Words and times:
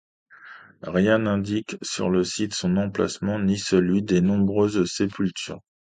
Rien 0.81 1.19
n'indique 1.19 1.75
sur 1.83 2.09
le 2.09 2.23
site 2.23 2.55
son 2.55 2.75
emplacement 2.77 3.37
ni 3.37 3.59
celui 3.59 4.01
des 4.01 4.19
nombreuses 4.21 4.91
sépultures. 4.91 5.59